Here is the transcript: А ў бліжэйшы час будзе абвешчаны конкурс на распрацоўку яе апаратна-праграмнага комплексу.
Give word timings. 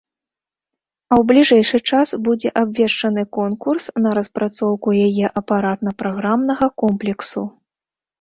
А 1.11 1.15
ў 1.15 1.23
бліжэйшы 1.31 1.77
час 1.95 2.13
будзе 2.27 2.49
абвешчаны 2.61 3.25
конкурс 3.37 3.83
на 4.05 4.09
распрацоўку 4.19 4.89
яе 5.07 5.25
апаратна-праграмнага 5.43 6.71
комплексу. 6.85 7.43